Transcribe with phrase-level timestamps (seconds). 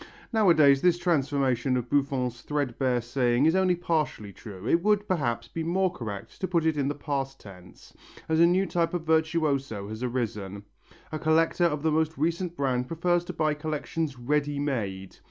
[0.33, 4.67] Nowadays this transformation of Buffon's threadbare saying is only partially true.
[4.67, 7.93] It would, perhaps, be more correct to put it in the past tense,
[8.27, 10.63] as a new type of virtuoso has arisen.
[11.11, 15.17] A collector of the most recent brand prefers to buy collections "ready made."